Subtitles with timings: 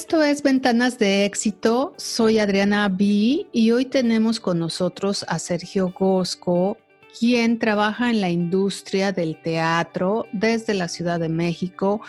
[0.00, 1.92] Esto es Ventanas de Éxito.
[1.96, 6.78] Soy Adriana B y hoy tenemos con nosotros a Sergio Gosco,
[7.18, 12.00] quien trabaja en la industria del teatro desde la Ciudad de México.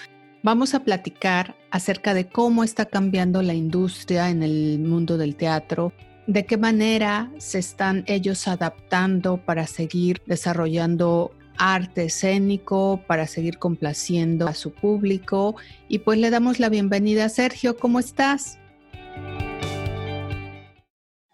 [0.43, 5.91] Vamos a platicar acerca de cómo está cambiando la industria en el mundo del teatro,
[6.27, 14.47] de qué manera se están ellos adaptando para seguir desarrollando arte escénico, para seguir complaciendo
[14.47, 15.55] a su público.
[15.87, 18.57] Y pues le damos la bienvenida a Sergio, ¿cómo estás?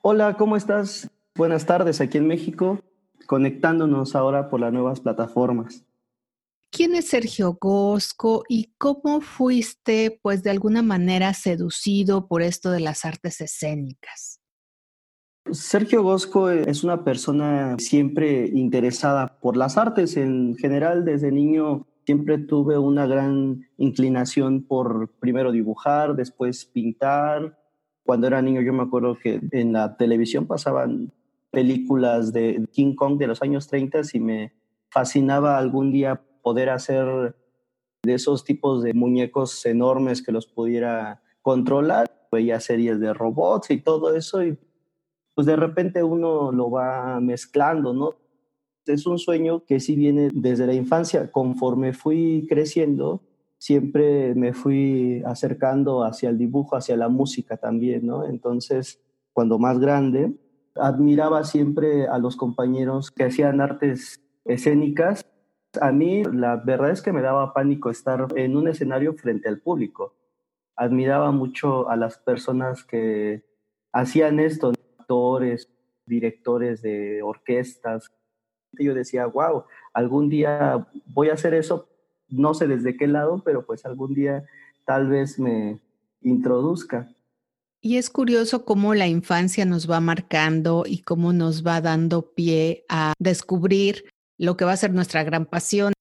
[0.02, 1.10] Hola, ¿cómo estás?
[1.36, 2.82] Buenas tardes aquí en México,
[3.28, 5.86] conectándonos ahora por las nuevas plataformas.
[6.72, 12.82] ¿Quién es Sergio Gosco y cómo fuiste, pues de alguna manera, seducido por esto de
[12.82, 14.42] las artes escénicas?
[15.52, 20.18] Sergio Gosco es una persona siempre interesada por las artes.
[20.18, 27.60] En general, desde niño siempre tuve una gran inclinación por primero dibujar, después pintar.
[28.04, 31.12] Cuando era niño yo me acuerdo que en la televisión pasaban
[31.52, 34.54] películas de King Kong de los años 30 y me
[34.90, 37.36] fascinaba algún día poder hacer
[38.04, 42.12] de esos tipos de muñecos enormes que los pudiera controlar.
[42.32, 44.58] Veía series de robots y todo eso y
[45.36, 48.16] pues de repente uno lo va mezclando, ¿no?
[48.86, 51.32] Es un sueño que sí viene desde la infancia.
[51.32, 53.22] Conforme fui creciendo,
[53.58, 58.26] siempre me fui acercando hacia el dibujo, hacia la música también, ¿no?
[58.26, 59.02] Entonces,
[59.34, 60.34] cuando más grande,
[60.76, 65.26] admiraba siempre a los compañeros que hacían artes escénicas.
[65.82, 69.60] A mí la verdad es que me daba pánico estar en un escenario frente al
[69.60, 70.16] público.
[70.78, 73.44] Admiraba mucho a las personas que
[73.92, 74.74] hacían esto,
[75.06, 75.70] actores,
[76.06, 78.12] directores de orquestas.
[78.74, 81.88] Yo decía, wow, algún día voy a hacer eso,
[82.28, 84.46] no sé desde qué lado, pero pues algún día
[84.86, 85.80] tal vez me
[86.22, 87.10] introduzca.
[87.82, 92.84] Y es curioso cómo la infancia nos va marcando y cómo nos va dando pie
[92.90, 94.06] a descubrir
[94.38, 95.94] lo que va a ser nuestra gran pasión,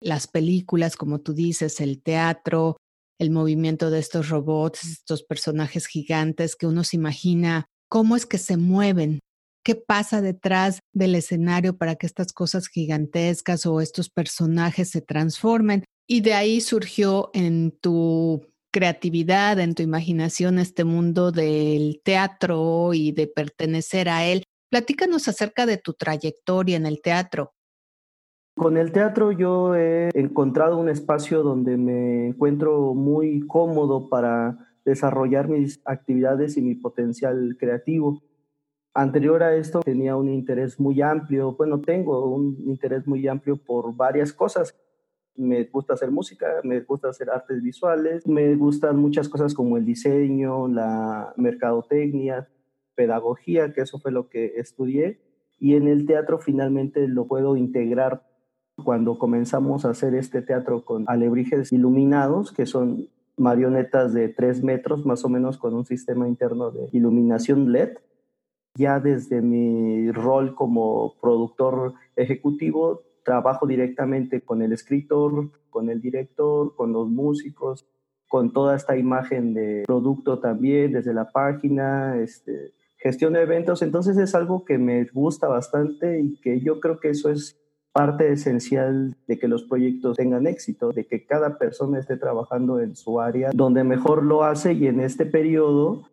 [0.00, 2.76] las películas, como tú dices, el teatro,
[3.18, 8.38] el movimiento de estos robots, estos personajes gigantes que uno se imagina cómo es que
[8.38, 9.18] se mueven,
[9.62, 15.84] qué pasa detrás del escenario para que estas cosas gigantescas o estos personajes se transformen.
[16.08, 23.12] Y de ahí surgió en tu creatividad, en tu imaginación, este mundo del teatro y
[23.12, 24.44] de pertenecer a él.
[24.70, 27.52] Platícanos acerca de tu trayectoria en el teatro.
[28.56, 35.48] Con el teatro yo he encontrado un espacio donde me encuentro muy cómodo para desarrollar
[35.48, 38.22] mis actividades y mi potencial creativo.
[38.94, 43.96] Anterior a esto tenía un interés muy amplio, bueno, tengo un interés muy amplio por
[43.96, 44.78] varias cosas.
[45.34, 49.86] Me gusta hacer música, me gusta hacer artes visuales, me gustan muchas cosas como el
[49.86, 52.50] diseño, la mercadotecnia,
[52.94, 55.20] pedagogía, que eso fue lo que estudié.
[55.58, 58.26] Y en el teatro finalmente lo puedo integrar
[58.84, 65.06] cuando comenzamos a hacer este teatro con alebrijes iluminados, que son marionetas de 3 metros
[65.06, 67.98] más o menos con un sistema interno de iluminación LED.
[68.74, 76.74] Ya desde mi rol como productor ejecutivo, trabajo directamente con el escritor, con el director,
[76.74, 77.86] con los músicos,
[78.28, 83.82] con toda esta imagen de producto también, desde la página, este, gestión de eventos.
[83.82, 87.61] Entonces es algo que me gusta bastante y que yo creo que eso es
[87.92, 92.96] parte esencial de que los proyectos tengan éxito, de que cada persona esté trabajando en
[92.96, 96.08] su área donde mejor lo hace y en este periodo,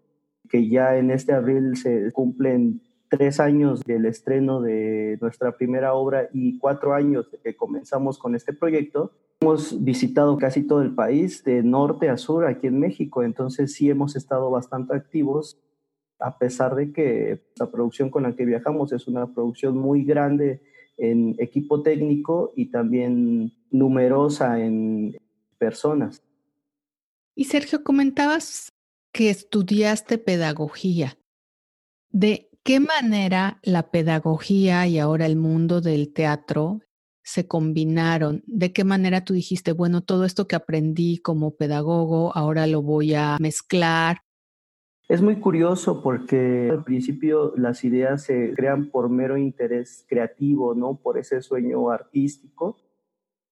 [0.50, 6.30] que ya en este abril se cumplen tres años del estreno de nuestra primera obra
[6.34, 11.44] y cuatro años de que comenzamos con este proyecto, hemos visitado casi todo el país,
[11.44, 15.60] de norte a sur, aquí en México, entonces sí hemos estado bastante activos,
[16.20, 20.62] a pesar de que la producción con la que viajamos es una producción muy grande
[21.00, 25.18] en equipo técnico y también numerosa en
[25.58, 26.22] personas.
[27.36, 28.74] Y Sergio, comentabas
[29.12, 31.18] que estudiaste pedagogía.
[32.12, 36.82] ¿De qué manera la pedagogía y ahora el mundo del teatro
[37.24, 38.44] se combinaron?
[38.46, 43.14] ¿De qué manera tú dijiste, bueno, todo esto que aprendí como pedagogo, ahora lo voy
[43.14, 44.22] a mezclar
[45.10, 51.00] es muy curioso porque al principio las ideas se crean por mero interés creativo, ¿no?
[51.02, 52.78] Por ese sueño artístico.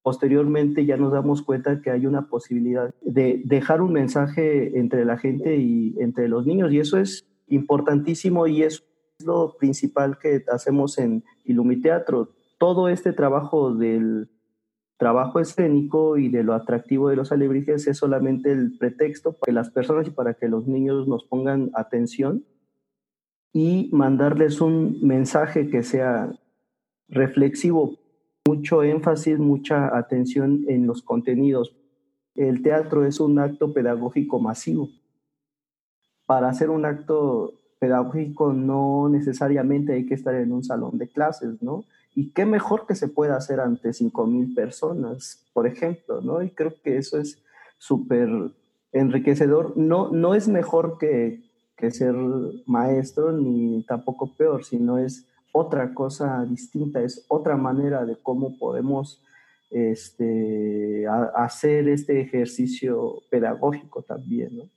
[0.04, 5.18] Posteriormente ya nos damos cuenta que hay una posibilidad de dejar un mensaje entre la
[5.18, 8.86] gente y entre los niños y eso es importantísimo y es
[9.26, 12.36] lo principal que hacemos en Ilumiteatro.
[12.60, 14.30] Todo este trabajo del
[14.98, 19.52] trabajo escénico y de lo atractivo de los alebrijes es solamente el pretexto para que
[19.52, 22.44] las personas y para que los niños nos pongan atención
[23.54, 26.32] y mandarles un mensaje que sea
[27.08, 27.98] reflexivo,
[28.48, 31.76] mucho énfasis, mucha atención en los contenidos.
[32.36, 34.90] El teatro es un acto pedagógico masivo.
[36.26, 41.62] Para hacer un acto pedagógico no necesariamente hay que estar en un salón de clases,
[41.62, 41.86] ¿no?
[42.18, 46.42] Y qué mejor que se pueda hacer ante 5.000 personas, por ejemplo, ¿no?
[46.42, 47.44] Y creo que eso es
[47.78, 48.28] súper
[48.92, 49.78] enriquecedor.
[49.78, 51.44] No, no es mejor que,
[51.76, 52.16] que ser
[52.66, 59.22] maestro, ni tampoco peor, sino es otra cosa distinta, es otra manera de cómo podemos
[59.70, 61.06] este,
[61.36, 64.72] hacer este ejercicio pedagógico también.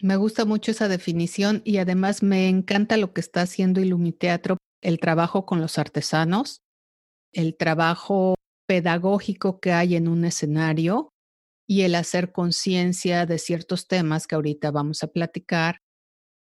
[0.00, 4.98] Me gusta mucho esa definición y además me encanta lo que está haciendo Ilumiteatro, el
[4.98, 6.60] trabajo con los artesanos,
[7.32, 8.34] el trabajo
[8.66, 11.12] pedagógico que hay en un escenario
[11.66, 15.78] y el hacer conciencia de ciertos temas que ahorita vamos a platicar.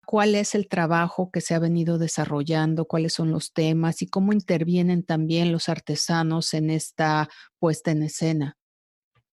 [0.06, 2.86] ¿Cuál es el trabajo que se ha venido desarrollando?
[2.86, 8.57] ¿Cuáles son los temas y cómo intervienen también los artesanos en esta puesta en escena?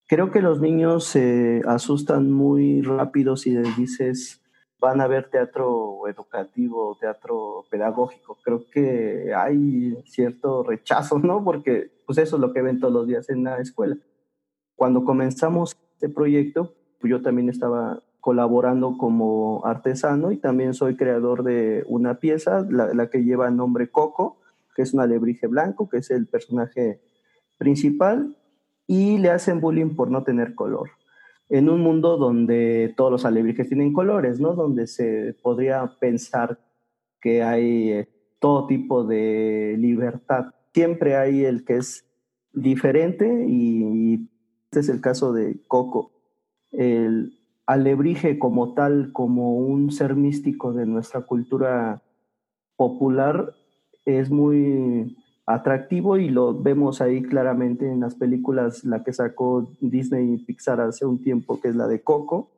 [0.07, 4.41] Creo que los niños se asustan muy rápido si les dices
[4.79, 8.37] van a ver teatro educativo, teatro pedagógico.
[8.43, 11.43] Creo que hay cierto rechazo, ¿no?
[11.43, 13.97] Porque pues eso es lo que ven todos los días en la escuela.
[14.75, 21.43] Cuando comenzamos este proyecto, pues yo también estaba colaborando como artesano y también soy creador
[21.43, 24.37] de una pieza, la, la que lleva el nombre Coco,
[24.75, 27.01] que es un alebrije blanco, que es el personaje
[27.57, 28.37] principal,
[28.85, 30.89] y le hacen bullying por no tener color.
[31.49, 34.53] En un mundo donde todos los alebrijes tienen colores, ¿no?
[34.53, 36.59] Donde se podría pensar
[37.21, 38.09] que hay eh,
[38.39, 40.53] todo tipo de libertad.
[40.73, 42.05] Siempre hay el que es
[42.53, 44.29] diferente y
[44.65, 46.11] este es el caso de Coco.
[46.71, 52.01] El alebrije como tal, como un ser místico de nuestra cultura
[52.75, 53.53] popular,
[54.05, 55.17] es muy
[55.47, 60.81] atractivo y lo vemos ahí claramente en las películas, la que sacó Disney y Pixar
[60.81, 62.51] hace un tiempo, que es la de Coco,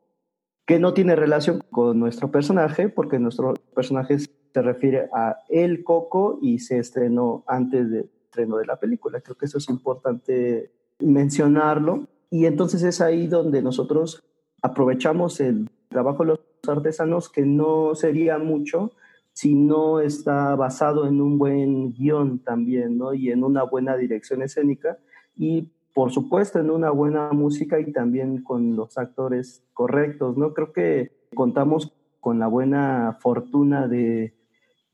[0.66, 6.40] que no tiene relación con nuestro personaje, porque nuestro personaje se refiere a el Coco
[6.42, 9.22] y se estrenó antes del estreno de la película.
[9.22, 12.08] Creo que eso es importante mencionarlo.
[12.32, 14.24] Y entonces es ahí donde nosotros
[14.64, 18.92] aprovechamos el trabajo de los artesanos, que no sería mucho,
[19.40, 23.14] si no está basado en un buen guion también, ¿no?
[23.14, 24.98] Y en una buena dirección escénica
[25.38, 30.54] y por supuesto en una buena música y también con los actores correctos, ¿no?
[30.54, 34.34] Creo que contamos con la buena fortuna de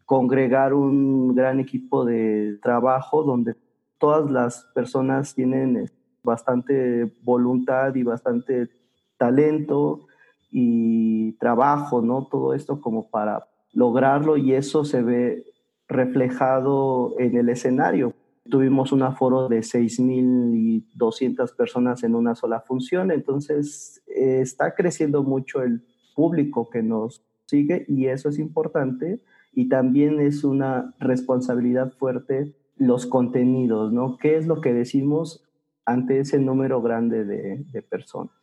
[0.06, 3.56] congregar un gran equipo de trabajo donde
[3.98, 5.90] todas las personas tienen eh,
[6.22, 8.70] bastante voluntad y bastante
[9.18, 10.06] talento
[10.52, 12.28] y trabajo, ¿no?
[12.28, 15.46] Todo esto como para lograrlo y eso se ve
[15.88, 18.16] reflejado en el escenario.
[18.50, 25.62] Tuvimos un aforo de 6.200 personas en una sola función, entonces eh, está creciendo mucho
[25.62, 25.86] el
[26.16, 33.06] público que nos sigue y eso es importante y también es una responsabilidad fuerte los
[33.06, 34.18] contenidos, ¿no?
[34.18, 35.44] ¿Qué es lo que decimos
[35.86, 38.34] ante ese número grande de, de personas?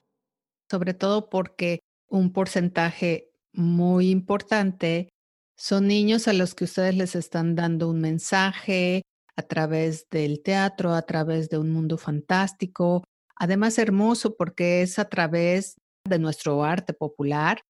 [0.71, 5.11] Sobre todo porque un porcentaje muy importante
[5.57, 9.03] son niños a los que ustedes les están dando un mensaje
[9.37, 13.05] a través del teatro, a través de un mundo fantástico,
[13.37, 15.77] además hermoso porque es a través
[16.09, 17.63] de nuestro arte popular.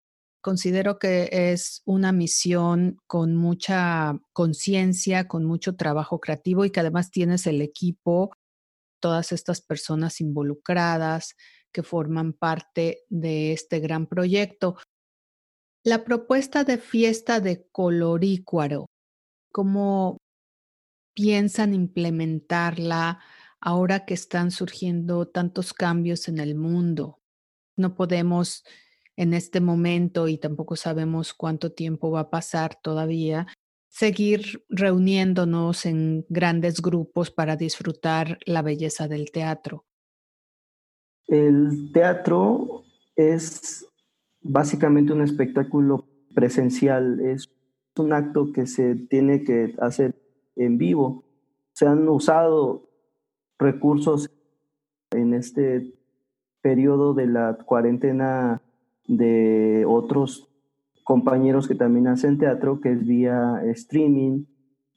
[0.43, 7.11] Considero que es una misión con mucha conciencia, con mucho trabajo creativo y que además
[7.11, 8.33] tienes el equipo,
[9.01, 11.35] todas estas personas involucradas
[11.73, 14.77] que forman parte de este gran proyecto.
[15.85, 18.87] La propuesta de fiesta de Colorícuaro,
[19.51, 20.19] ¿cómo
[21.13, 23.19] piensan implementarla
[23.61, 27.19] ahora que están surgiendo tantos cambios en el mundo?
[27.77, 28.63] No podemos
[29.17, 33.49] en este momento y tampoco sabemos cuánto tiempo va a pasar todavía,
[33.89, 39.85] seguir reuniéndonos en grandes grupos para disfrutar la belleza del teatro.
[41.27, 42.85] El teatro
[43.17, 43.85] es
[44.43, 47.51] básicamente un espectáculo presencial, es
[47.97, 50.15] un acto que se tiene que hacer
[50.57, 51.25] en vivo.
[51.73, 52.89] Se han usado
[53.59, 54.31] recursos
[55.11, 55.95] en este
[56.63, 58.63] periodo de la cuarentena
[59.07, 60.49] de otros
[61.05, 64.45] compañeros que también hacen teatro, que es vía streaming,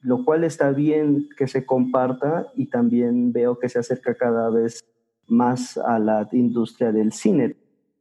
[0.00, 4.84] lo cual está bien que se comparta y también veo que se acerca cada vez
[5.26, 7.56] más a la industria del cine.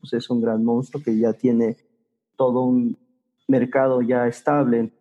[0.05, 1.77] Pues es un gran monstruo que ya tiene
[2.35, 2.95] todo un
[3.47, 4.91] mercado ya estable.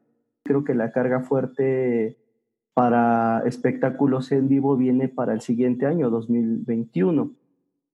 [0.42, 2.16] Creo que la carga fuerte
[2.72, 7.32] para espectáculos en vivo viene para el siguiente año, 2021.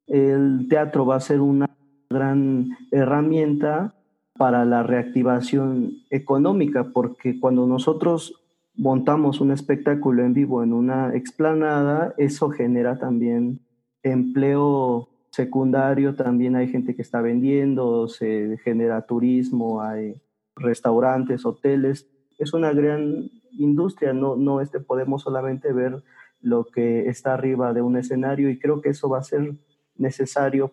[0.07, 1.69] El teatro va a ser una
[2.09, 3.97] gran herramienta
[4.39, 8.41] para la reactivación económica, porque cuando nosotros
[8.77, 13.59] montamos un espectáculo en vivo en una explanada, eso genera también
[14.05, 20.21] empleo secundario, también hay gente que está vendiendo, se genera turismo, hay
[20.57, 22.09] restaurantes, hoteles.
[22.39, 26.03] Es una gran industria, no, no este, podemos solamente ver
[26.41, 29.55] lo que está arriba de un escenario y creo que eso va a ser
[29.97, 30.73] necesario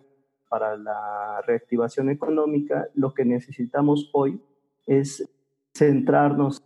[0.49, 2.87] para la reactivación económica.
[2.93, 4.41] Lo que necesitamos hoy
[4.85, 5.29] es
[5.75, 6.63] centrarnos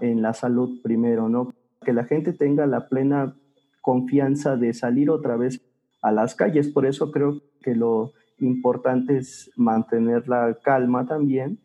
[0.00, 1.54] en la salud primero, ¿no?
[1.84, 3.34] Que la gente tenga la plena
[3.80, 5.60] confianza de salir otra vez
[6.02, 6.68] a las calles.
[6.68, 11.60] Por eso creo que lo importante es mantener la calma también,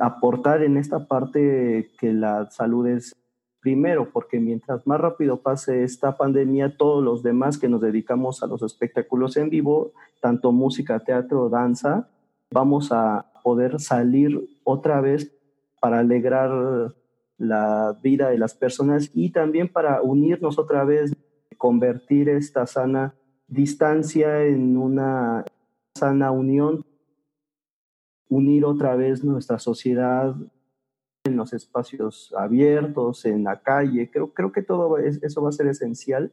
[0.00, 3.14] aportar en esta parte que la salud es
[3.60, 8.46] primero, porque mientras más rápido pase esta pandemia, todos los demás que nos dedicamos a
[8.46, 12.08] los espectáculos en vivo, tanto música, teatro, danza,
[12.50, 15.34] vamos a poder salir otra vez
[15.80, 16.94] para alegrar
[17.38, 21.14] la vida de las personas y también para unirnos otra vez,
[21.56, 23.14] convertir esta sana
[23.46, 25.44] distancia en una
[25.94, 26.84] sana unión,
[28.28, 30.34] unir otra vez nuestra sociedad
[31.24, 34.10] en los espacios abiertos, en la calle.
[34.10, 36.32] Creo, creo que todo eso va a ser esencial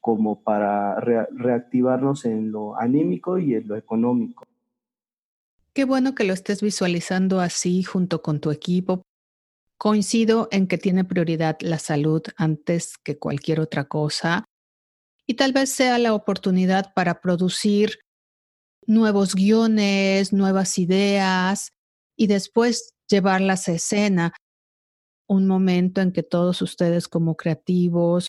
[0.00, 4.44] como para reactivarnos en lo anímico y en lo económico.
[5.74, 9.02] Qué bueno que lo estés visualizando así junto con tu equipo.
[9.78, 14.44] Coincido en que tiene prioridad la salud antes que cualquier otra cosa
[15.32, 18.00] y tal vez sea la oportunidad para producir
[18.86, 21.72] nuevos guiones, nuevas ideas
[22.18, 24.34] y después llevarlas a escena.
[25.26, 28.28] Un momento en que todos ustedes como creativos,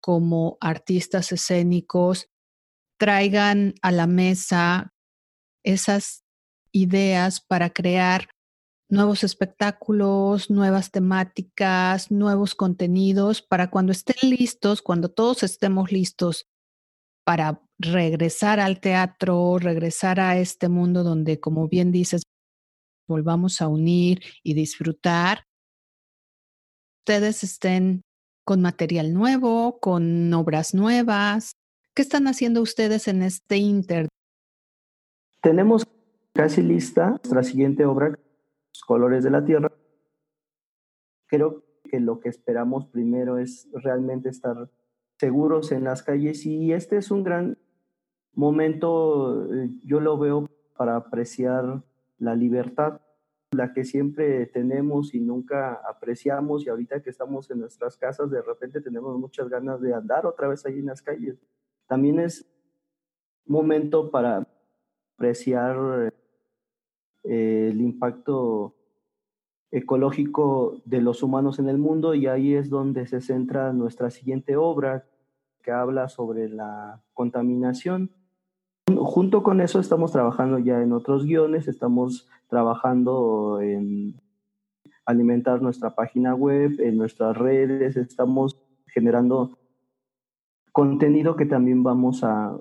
[0.00, 2.26] como artistas escénicos,
[2.98, 4.90] traigan a la mesa
[5.64, 6.24] esas
[6.72, 8.28] ideas para crear
[8.90, 16.48] nuevos espectáculos, nuevas temáticas, nuevos contenidos, para cuando estén listos, cuando todos estemos listos
[17.24, 22.22] para regresar al teatro, regresar a este mundo donde, como bien dices,
[23.08, 25.44] volvamos a unir y disfrutar,
[27.00, 28.02] ustedes estén
[28.44, 31.52] con material nuevo, con obras nuevas.
[31.94, 34.08] ¿Qué están haciendo ustedes en este inter?
[35.42, 35.86] Tenemos
[36.34, 38.18] casi lista nuestra siguiente obra
[38.82, 39.72] colores de la tierra.
[41.26, 44.70] Creo que lo que esperamos primero es realmente estar
[45.18, 47.58] seguros en las calles y este es un gran
[48.32, 51.82] momento, eh, yo lo veo para apreciar
[52.18, 53.00] la libertad,
[53.50, 58.40] la que siempre tenemos y nunca apreciamos y ahorita que estamos en nuestras casas de
[58.40, 61.36] repente tenemos muchas ganas de andar otra vez ahí en las calles.
[61.86, 62.46] También es
[63.44, 64.46] momento para
[65.16, 66.14] apreciar
[67.24, 68.74] el impacto
[69.70, 74.56] ecológico de los humanos en el mundo y ahí es donde se centra nuestra siguiente
[74.56, 75.06] obra
[75.62, 78.10] que habla sobre la contaminación.
[78.96, 84.20] Junto con eso estamos trabajando ya en otros guiones, estamos trabajando en
[85.04, 89.58] alimentar nuestra página web, en nuestras redes, estamos generando
[90.72, 92.56] contenido que también vamos a,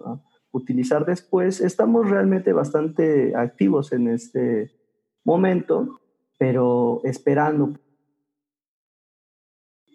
[0.51, 1.61] utilizar después.
[1.61, 4.71] Estamos realmente bastante activos en este
[5.23, 5.99] momento,
[6.37, 7.73] pero esperando.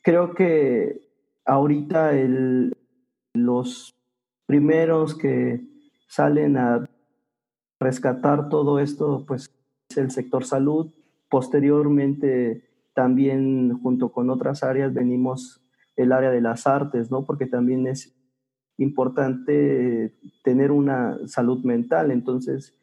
[0.02, 1.00] Creo que
[1.44, 2.76] ahorita el,
[3.32, 3.94] los
[4.46, 5.60] primeros que
[6.06, 6.88] salen a
[7.80, 9.50] rescatar todo esto, pues
[9.88, 10.92] es el sector salud.
[11.28, 15.60] Posteriormente, también junto con otras áreas venimos
[15.96, 17.24] el área de las artes, ¿no?
[17.24, 18.14] Porque también es
[18.78, 20.12] importante
[20.42, 22.10] tener una salud mental.
[22.10, 22.74] Entonces,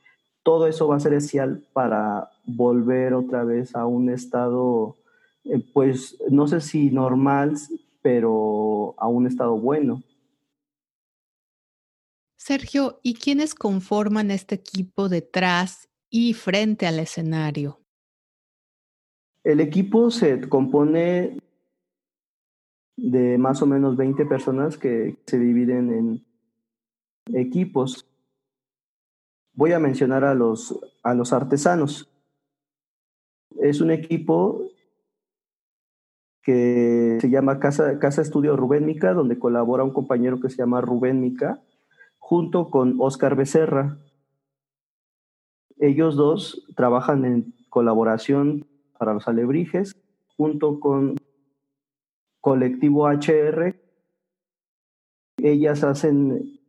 [0.43, 4.97] todo eso va a ser esencial para volver otra vez a un estado,
[5.45, 7.55] eh, pues, no sé si normal,
[8.01, 10.01] pero a un estado bueno.
[12.37, 17.79] Sergio, ¿y quiénes conforman este equipo detrás y frente al escenario?
[19.43, 21.37] El equipo se compone
[22.97, 26.25] de más o menos 20 personas que se dividen en
[27.33, 28.07] equipos.
[29.53, 32.09] Voy a mencionar a los, a los artesanos.
[33.59, 34.67] Es un equipo
[36.41, 40.81] que se llama Casa, Casa Estudio Rubén Mica, donde colabora un compañero que se llama
[40.81, 41.61] Rubén Mica,
[42.17, 43.97] junto con Oscar Becerra.
[45.77, 48.65] Ellos dos trabajan en colaboración
[48.97, 49.95] para los alebrijes,
[50.37, 51.15] junto con
[52.41, 53.79] Colectivo HR.
[55.37, 56.59] Ellas hacen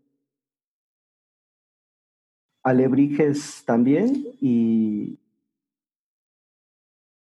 [2.62, 5.18] alebrijes también y,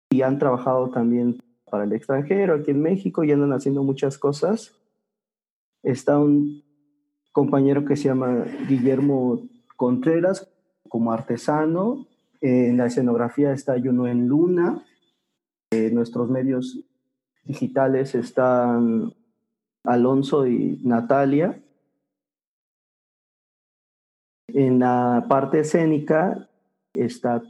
[0.09, 1.37] y han trabajado también
[1.69, 4.73] para el extranjero, aquí en México, y andan haciendo muchas cosas.
[5.83, 6.63] Está un
[7.31, 10.49] compañero que se llama Guillermo Contreras
[10.89, 12.07] como artesano.
[12.41, 14.83] en la escenografía está Juno en Luna.
[15.71, 16.86] En nuestros medios
[17.47, 19.13] digitales están
[19.83, 21.63] Alonso y Natalia.
[24.49, 26.49] En la parte escénica
[26.93, 27.41] está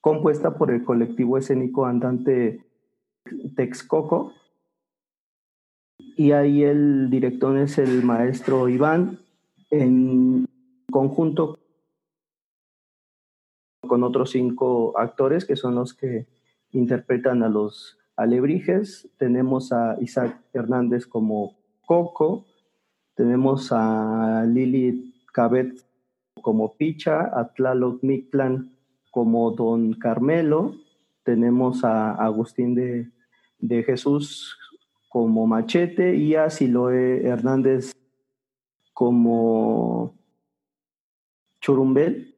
[0.00, 2.64] compuesta por el colectivo escénico andante
[3.56, 4.32] Texcoco.
[6.16, 9.20] Y ahí el director es el maestro Iván,
[9.70, 10.46] en
[10.90, 11.58] conjunto
[13.86, 16.26] con otros cinco actores que son los que
[16.70, 19.08] interpretan a los alebrijes.
[19.18, 21.56] Tenemos a Isaac Hernández como
[21.86, 22.46] Coco,
[23.14, 25.84] tenemos a Lili Cabet
[26.42, 28.76] como Picha, a Tlaloc Mictlan
[29.10, 30.74] como don Carmelo,
[31.22, 33.10] tenemos a Agustín de,
[33.58, 34.58] de Jesús
[35.08, 37.92] como Machete y a Siloe Hernández
[38.92, 40.14] como
[41.60, 42.33] Churumbel.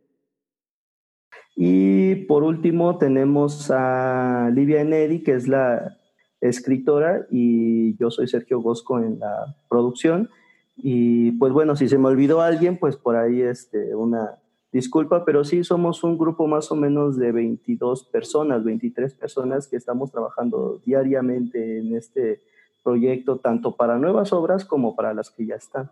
[1.56, 5.96] Y por último tenemos a Livia Enedi, que es la
[6.42, 10.28] escritora, y yo soy Sergio Bosco en la producción.
[10.76, 14.38] Y pues bueno, si se me olvidó alguien, pues por ahí este, una,
[14.70, 19.76] disculpa, pero sí somos un grupo más o menos de 22 personas, 23 personas que
[19.76, 22.42] estamos trabajando diariamente en este
[22.84, 25.90] proyecto, tanto para nuevas obras como para las que ya están.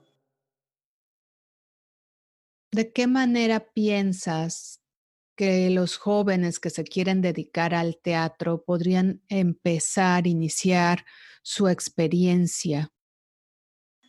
[2.70, 4.83] ¿De qué manera piensas
[5.36, 11.04] que los jóvenes que se quieren dedicar al teatro podrían empezar, iniciar
[11.42, 12.90] su experiencia?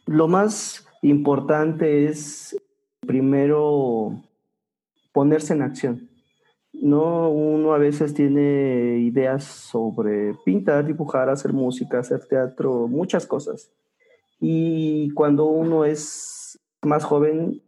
[0.06, 2.56] Lo más importante es
[3.02, 4.24] primero
[5.12, 6.10] ponerse en acción.
[6.74, 13.72] No, uno a veces tiene ideas sobre pintar, dibujar, hacer música, hacer teatro, muchas cosas.
[14.40, 17.62] Y cuando uno es más joven,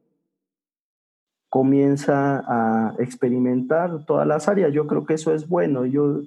[1.49, 4.73] comienza a experimentar todas las áreas.
[4.73, 5.86] Yo creo que eso es bueno.
[5.86, 6.21] Yo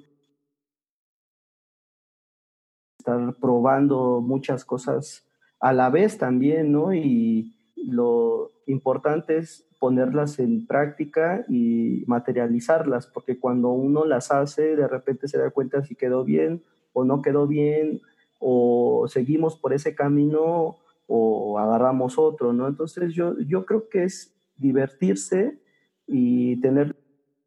[2.99, 5.25] estar probando muchas cosas
[5.59, 6.93] a la vez también, ¿no?
[6.93, 14.87] Y lo importante es ponerlas en práctica y materializarlas, porque cuando uno las hace, de
[14.87, 18.01] repente se da cuenta si quedó bien o no quedó bien,
[18.39, 22.67] o seguimos por ese camino o agarramos otro, ¿no?
[22.67, 25.59] Entonces yo, yo creo que es divertirse
[26.07, 26.95] y tener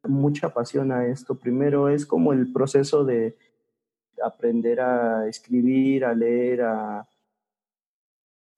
[0.03, 1.39] mucha pasión a esto.
[1.39, 3.37] Primero es como el proceso de
[4.23, 7.09] aprender a escribir, a leer, a,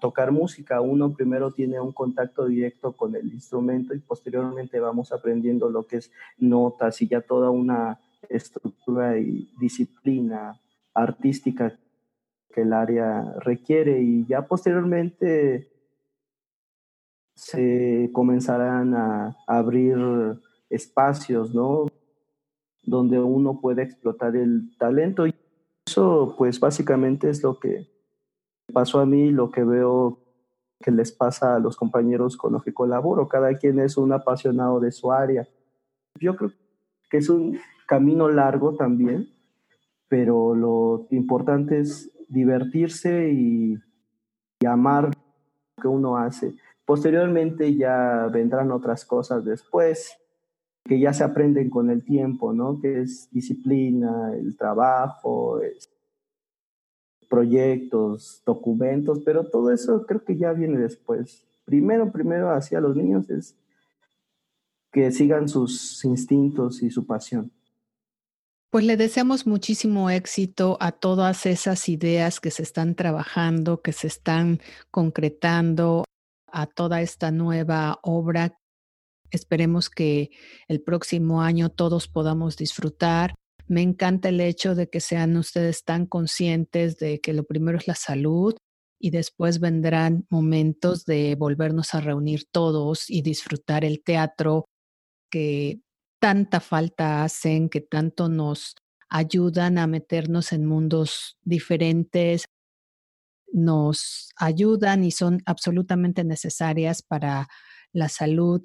[0.00, 0.80] tocar música.
[0.80, 5.96] Uno primero tiene un contacto directo con el instrumento y posteriormente vamos aprendiendo lo que
[5.96, 10.60] es notas y ya toda una estructura y disciplina
[10.94, 11.78] artística
[12.52, 15.68] que el área requiere y ya posteriormente
[17.36, 19.96] se comenzarán a abrir
[20.70, 21.86] espacios, ¿no?
[22.82, 25.34] Donde uno puede explotar el talento y
[25.86, 27.86] eso pues básicamente es lo que
[28.72, 30.18] pasó a mí, lo que veo
[30.80, 33.28] que les pasa a los compañeros con los que colaboro.
[33.28, 35.46] Cada quien es un apasionado de su área.
[36.18, 36.52] Yo creo
[37.10, 39.28] que es un camino largo también,
[40.08, 43.78] pero lo importante es divertirse y,
[44.60, 46.54] y amar lo que uno hace.
[46.86, 50.16] Posteriormente ya vendrán otras cosas después
[50.84, 52.80] que ya se aprenden con el tiempo, ¿no?
[52.80, 55.60] Que es disciplina, el trabajo,
[57.28, 61.44] proyectos, documentos, pero todo eso creo que ya viene después.
[61.64, 63.56] Primero, primero hacia los niños es
[64.92, 67.50] que sigan sus instintos y su pasión.
[68.70, 74.06] Pues le deseamos muchísimo éxito a todas esas ideas que se están trabajando, que se
[74.06, 76.04] están concretando,
[76.46, 78.58] a toda esta nueva obra.
[79.30, 80.30] Esperemos que
[80.68, 83.34] el próximo año todos podamos disfrutar
[83.68, 87.88] me encanta el hecho de que sean ustedes tan conscientes de que lo primero es
[87.88, 88.54] la salud
[89.00, 94.66] y después vendrán momentos de volvernos a reunir todos y disfrutar el teatro
[95.30, 95.80] que
[96.20, 98.76] tanta falta hacen, que tanto nos
[99.08, 102.44] ayudan a meternos en mundos diferentes,
[103.56, 107.48] nos ayudan y son absolutamente necesarias para
[107.92, 108.62] la salud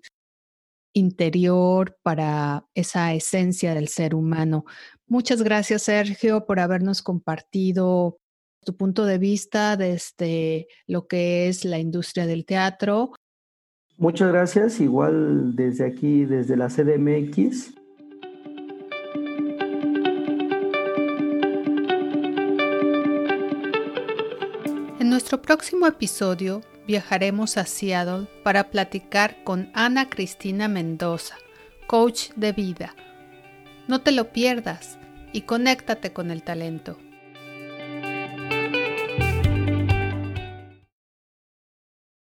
[0.94, 4.66] interior, para esa esencia del ser humano.
[5.08, 8.18] Muchas gracias, Sergio, por habernos compartido
[8.66, 13.14] tu punto de vista desde lo que es la industria del teatro.
[13.98, 17.81] Muchas gracias, igual desde aquí, desde la CDMX.
[25.32, 31.38] Nuestro próximo episodio viajaremos a Seattle para platicar con Ana Cristina Mendoza,
[31.88, 32.94] coach de vida.
[33.88, 34.98] No te lo pierdas
[35.32, 36.98] y conéctate con el talento.